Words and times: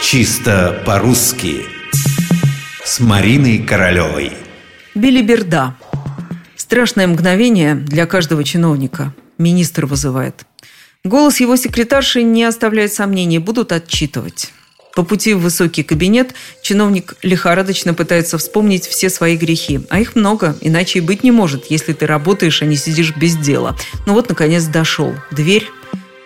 Чисто 0.00 0.82
по-русски 0.86 1.66
С 2.84 3.00
Мариной 3.00 3.58
Королевой 3.58 4.32
Билиберда 4.94 5.76
Страшное 6.56 7.06
мгновение 7.06 7.74
для 7.74 8.06
каждого 8.06 8.44
чиновника. 8.44 9.14
Министр 9.38 9.86
вызывает. 9.86 10.44
Голос 11.04 11.40
его 11.40 11.56
секретарши 11.56 12.22
не 12.22 12.44
оставляет 12.44 12.92
сомнений, 12.92 13.38
будут 13.38 13.72
отчитывать. 13.72 14.52
По 14.94 15.04
пути 15.04 15.32
в 15.32 15.40
высокий 15.40 15.82
кабинет 15.82 16.34
чиновник 16.60 17.14
лихорадочно 17.22 17.94
пытается 17.94 18.36
вспомнить 18.36 18.86
все 18.86 19.08
свои 19.08 19.36
грехи. 19.36 19.80
А 19.90 20.00
их 20.00 20.16
много, 20.16 20.56
иначе 20.60 20.98
и 20.98 21.02
быть 21.02 21.22
не 21.22 21.30
может, 21.30 21.66
если 21.70 21.92
ты 21.92 22.06
работаешь, 22.06 22.62
а 22.62 22.66
не 22.66 22.76
сидишь 22.76 23.14
без 23.16 23.36
дела. 23.36 23.76
Ну 24.06 24.14
вот, 24.14 24.28
наконец, 24.28 24.64
дошел. 24.64 25.14
Дверь. 25.30 25.70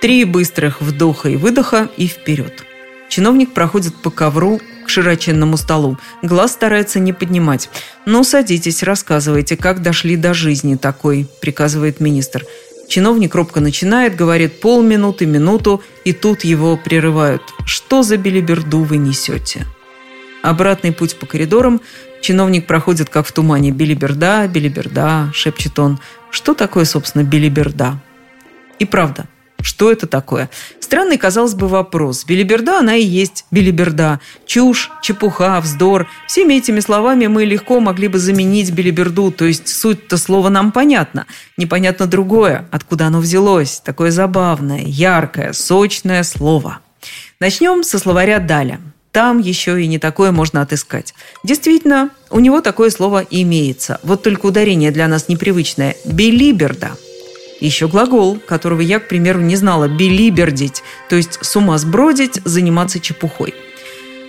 Три 0.00 0.24
быстрых 0.24 0.80
вдоха 0.80 1.28
и 1.28 1.36
выдоха 1.36 1.88
и 1.96 2.06
вперед. 2.06 2.64
Чиновник 3.08 3.54
проходит 3.54 3.94
по 3.94 4.10
ковру 4.10 4.60
к 4.84 4.88
широченному 4.88 5.56
столу. 5.56 5.98
Глаз 6.22 6.52
старается 6.52 7.00
не 7.00 7.12
поднимать. 7.12 7.70
«Ну, 8.06 8.24
садитесь, 8.24 8.82
рассказывайте, 8.82 9.56
как 9.56 9.82
дошли 9.82 10.16
до 10.16 10.34
жизни 10.34 10.76
такой»,– 10.76 11.26
приказывает 11.40 12.00
министр. 12.00 12.44
Чиновник 12.88 13.34
робко 13.34 13.60
начинает, 13.60 14.14
говорит 14.14 14.60
полминуты, 14.60 15.26
минуту, 15.26 15.82
и 16.04 16.12
тут 16.12 16.44
его 16.44 16.76
прерывают. 16.76 17.42
«Что 17.64 18.02
за 18.02 18.16
белиберду 18.16 18.82
вы 18.82 18.98
несете?» 18.98 19.66
Обратный 20.42 20.92
путь 20.92 21.16
по 21.16 21.24
коридорам 21.24 21.80
чиновник 22.20 22.66
проходит 22.66 23.08
как 23.08 23.26
в 23.26 23.32
тумане. 23.32 23.70
«Белиберда, 23.70 24.46
белиберда»,– 24.46 25.30
шепчет 25.34 25.78
он. 25.78 25.98
«Что 26.30 26.54
такое, 26.54 26.84
собственно, 26.84 27.22
белиберда?» 27.22 27.98
И 28.78 28.84
правда, 28.84 29.26
что 29.64 29.90
это 29.90 30.06
такое? 30.06 30.50
Странный, 30.78 31.16
казалось 31.16 31.54
бы, 31.54 31.68
вопрос. 31.68 32.26
Белиберда, 32.26 32.80
она 32.80 32.96
и 32.96 33.02
есть 33.02 33.46
белиберда. 33.50 34.20
Чушь, 34.44 34.90
чепуха, 35.02 35.58
вздор. 35.62 36.06
Всеми 36.26 36.54
этими 36.54 36.80
словами 36.80 37.28
мы 37.28 37.46
легко 37.46 37.80
могли 37.80 38.08
бы 38.08 38.18
заменить 38.18 38.70
белиберду, 38.72 39.30
то 39.30 39.46
есть 39.46 39.68
суть-то 39.68 40.18
слова 40.18 40.50
нам 40.50 40.70
понятна. 40.70 41.26
Непонятно 41.56 42.06
другое, 42.06 42.68
откуда 42.70 43.06
оно 43.06 43.20
взялось. 43.20 43.80
Такое 43.82 44.10
забавное, 44.10 44.82
яркое, 44.84 45.54
сочное 45.54 46.22
слово. 46.24 46.80
Начнем 47.40 47.82
со 47.82 47.98
словаря 47.98 48.38
«Даля». 48.38 48.80
Там 49.12 49.38
еще 49.38 49.80
и 49.80 49.86
не 49.86 49.98
такое 49.98 50.32
можно 50.32 50.60
отыскать. 50.60 51.14
Действительно, 51.42 52.10
у 52.30 52.40
него 52.40 52.60
такое 52.60 52.90
слово 52.90 53.24
имеется. 53.30 54.00
Вот 54.02 54.24
только 54.24 54.46
ударение 54.46 54.90
для 54.90 55.08
нас 55.08 55.28
непривычное. 55.28 55.96
Белиберда– 56.04 56.96
еще 57.60 57.88
глагол, 57.88 58.38
которого 58.38 58.80
я, 58.80 59.00
к 59.00 59.08
примеру, 59.08 59.40
не 59.40 59.56
знала– 59.56 59.88
«белибердить», 59.88 60.82
то 61.08 61.16
есть 61.16 61.38
с 61.40 61.56
ума 61.56 61.78
сбродить, 61.78 62.40
заниматься 62.44 63.00
чепухой. 63.00 63.54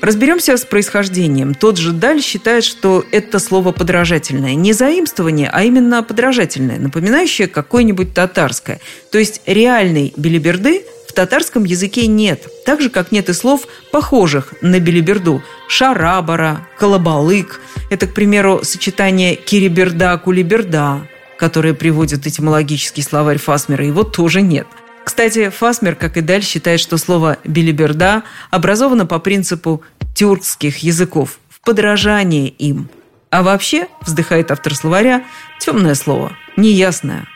Разберемся 0.00 0.56
с 0.56 0.64
происхождением. 0.64 1.54
Тот 1.54 1.76
же 1.76 1.92
Даль 1.92 2.22
считает, 2.22 2.64
что 2.64 3.04
это 3.10 3.38
слово 3.38 3.72
подражательное. 3.72 4.54
Не 4.54 4.72
заимствование, 4.72 5.50
а 5.52 5.62
именно 5.62 6.02
подражательное, 6.02 6.78
напоминающее 6.78 7.48
какое-нибудь 7.48 8.14
татарское. 8.14 8.80
То 9.12 9.18
есть 9.18 9.42
реальной 9.44 10.14
белиберды 10.16 10.84
в 11.06 11.12
татарском 11.12 11.64
языке 11.64 12.06
нет. 12.06 12.46
Так 12.64 12.80
же, 12.80 12.88
как 12.88 13.12
нет 13.12 13.28
и 13.28 13.34
слов, 13.34 13.66
похожих 13.92 14.54
на 14.62 14.80
белиберду. 14.80 15.42
Шарабара, 15.68 16.66
колобалык. 16.78 17.60
Это, 17.90 18.06
к 18.06 18.14
примеру, 18.14 18.60
сочетание 18.62 19.34
кириберда-кулиберда 19.36 21.02
которые 21.40 21.72
приводят 21.72 22.26
этимологический 22.26 23.02
словарь 23.02 23.38
Фасмера, 23.38 23.84
его 23.84 24.04
тоже 24.04 24.42
нет. 24.42 24.66
Кстати, 25.04 25.48
Фасмер, 25.48 25.94
как 25.94 26.18
и 26.18 26.20
Даль, 26.20 26.42
считает, 26.42 26.80
что 26.80 26.98
слово 26.98 27.38
«билиберда» 27.44 28.24
образовано 28.50 29.06
по 29.06 29.18
принципу 29.18 29.82
тюркских 30.14 30.78
языков, 30.78 31.40
в 31.48 31.62
подражании 31.62 32.48
им. 32.48 32.90
А 33.30 33.42
вообще, 33.42 33.88
вздыхает 34.02 34.50
автор 34.50 34.74
словаря, 34.74 35.24
темное 35.58 35.94
слово, 35.94 36.36
неясное. 36.58 37.26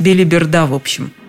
Билиберда, 0.00 0.66
в 0.66 0.74
общем– 0.74 1.12